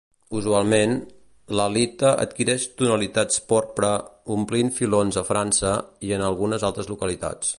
Usualment, 0.37 0.93
l'halita 1.57 2.13
adquireix 2.23 2.65
tonalitats 2.79 3.43
porpra 3.53 3.93
omplint 4.39 4.75
filons 4.81 5.23
a 5.23 5.27
França 5.31 5.75
i 6.09 6.15
en 6.19 6.29
algunes 6.31 6.69
altres 6.73 6.93
localitats. 6.95 7.47